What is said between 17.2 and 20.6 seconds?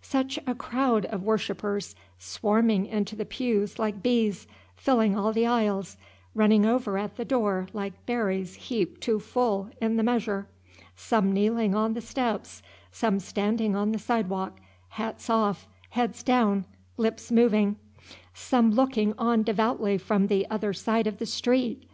moving, some looking on devoutly from the